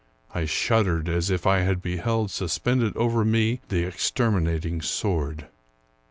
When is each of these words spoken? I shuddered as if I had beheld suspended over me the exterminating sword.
I 0.33 0.45
shuddered 0.45 1.07
as 1.07 1.29
if 1.29 1.45
I 1.45 1.59
had 1.59 1.79
beheld 1.79 2.31
suspended 2.31 2.97
over 2.97 3.23
me 3.23 3.61
the 3.69 3.83
exterminating 3.85 4.81
sword. 4.81 5.45